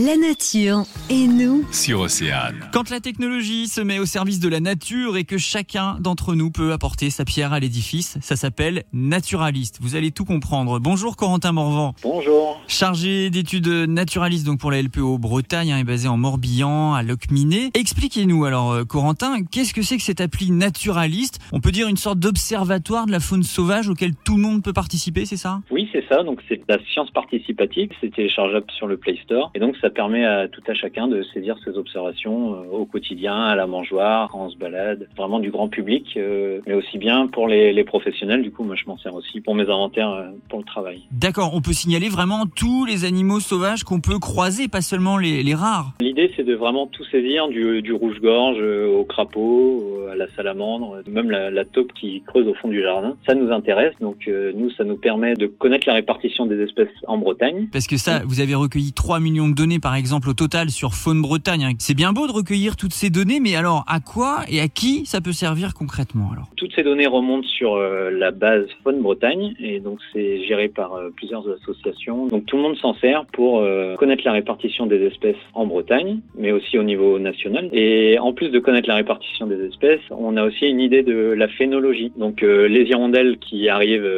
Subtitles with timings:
[0.00, 1.66] La nature et nous.
[1.72, 2.70] sur Océane.
[2.72, 6.52] Quand la technologie se met au service de la nature et que chacun d'entre nous
[6.52, 9.78] peut apporter sa pierre à l'édifice, ça s'appelle naturaliste.
[9.80, 10.78] Vous allez tout comprendre.
[10.78, 11.94] Bonjour Corentin Morvan.
[12.04, 12.62] Bonjour.
[12.68, 17.70] Chargé d'études naturalistes donc pour la LPO Bretagne hein, et basé en Morbihan à Locminé.
[17.74, 21.40] Expliquez-nous alors euh, Corentin, qu'est-ce que c'est que cette appli naturaliste?
[21.50, 24.72] On peut dire une sorte d'observatoire de la faune sauvage auquel tout le monde peut
[24.72, 25.58] participer, c'est ça?
[25.72, 26.22] Oui, c'est ça.
[26.22, 27.90] Donc, c'est la science participative.
[28.00, 29.50] C'est téléchargeable sur le Play Store.
[29.56, 33.36] Et donc, ça permet à tout à chacun de saisir ses observations euh, au quotidien,
[33.36, 35.08] à la mangeoire, on se balade.
[35.16, 38.42] Vraiment du grand public, euh, mais aussi bien pour les, les professionnels.
[38.42, 41.02] Du coup, moi, je m'en sers aussi pour mes inventaires, euh, pour le travail.
[41.10, 45.42] D'accord, on peut signaler vraiment tous les animaux sauvages qu'on peut croiser, pas seulement les,
[45.42, 45.92] les rares.
[46.00, 51.30] L'idée, c'est de vraiment tout saisir, du, du rouge-gorge au crapaud, à la salamandre, même
[51.30, 53.16] la, la taupe qui creuse au fond du jardin.
[53.26, 53.94] Ça nous intéresse.
[54.00, 57.68] Donc, euh, nous, ça nous permet de connaître la répartition des espèces en Bretagne.
[57.72, 60.94] Parce que ça, vous avez recueilli 3 millions de données par exemple au total sur
[60.94, 61.64] Faune Bretagne.
[61.64, 61.72] hein.
[61.78, 65.06] C'est bien beau de recueillir toutes ces données, mais alors à quoi et à qui
[65.06, 66.48] ça peut servir concrètement alors?
[66.56, 70.94] Toutes ces données remontent sur euh, la base Faune Bretagne et donc c'est géré par
[70.94, 72.26] euh, plusieurs associations.
[72.26, 76.20] Donc tout le monde s'en sert pour euh, connaître la répartition des espèces en Bretagne,
[76.36, 77.68] mais aussi au niveau national.
[77.72, 81.16] Et en plus de connaître la répartition des espèces, on a aussi une idée de
[81.36, 82.12] la phénologie.
[82.16, 84.08] Donc les hirondelles qui arrivent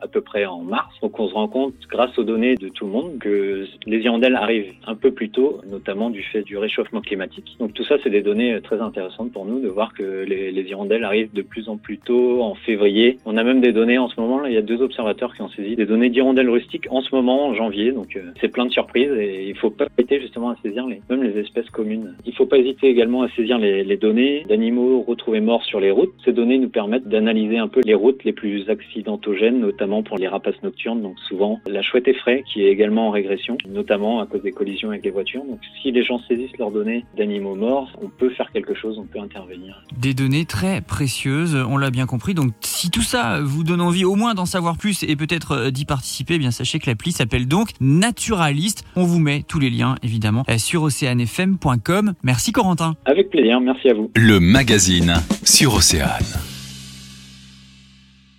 [0.00, 0.94] à peu près en mars.
[1.02, 4.36] Donc on se rend compte grâce aux données de tout le monde que les hirondelles
[4.36, 7.56] arrivent un peu plus tôt, notamment du fait du réchauffement climatique.
[7.58, 10.52] Donc tout ça, c'est des données euh, très intéressantes pour nous de voir que les,
[10.52, 13.18] les hirondelles arrivent de plus en plus tôt, en février.
[13.24, 15.48] On a même des données en ce moment, il y a deux observateurs qui ont
[15.48, 17.92] saisi des données d'hirondelles rustiques en ce moment, en janvier.
[17.92, 21.00] Donc euh, c'est plein de surprises et il faut pas hésiter justement à saisir les,
[21.10, 22.14] même les espèces communes.
[22.24, 25.90] Il faut pas hésiter également à saisir les, les données d'animaux retrouvés morts sur les
[25.90, 26.12] routes.
[26.24, 30.28] Ces données nous permettent d'analyser un peu les routes les plus accidentogènes, notamment pour les
[30.28, 31.02] rapaces nocturnes.
[31.02, 34.90] Donc souvent la chouette effraie qui est également en régression, notamment à cause des collisions
[34.90, 35.44] avec les voitures.
[35.44, 39.06] Donc si les gens saisissent leurs données d'animaux morts, on peut faire quelque chose, on
[39.06, 39.82] peut intervenir.
[39.96, 42.34] Des données très précieuses, on l'a bien compris.
[42.34, 45.70] Donc si tout ça vous donne envie au moins d'en savoir plus et peut-être euh,
[45.70, 48.84] d'y participer, eh bien sachez que l'appli s'appelle donc Naturaliste.
[48.96, 52.14] On vous met tous les liens évidemment euh, sur oceanfm.com.
[52.22, 52.94] Merci Corentin.
[53.04, 54.10] Avec plaisir, merci à vous.
[54.16, 56.47] Le magazine sur Océane.